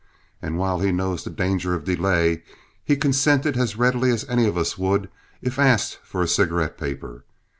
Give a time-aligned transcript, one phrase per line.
[0.41, 2.41] And while he knows the danger of delay,
[2.83, 5.09] he consented as readily as any of us would
[5.43, 7.23] if asked for a cigarette paper.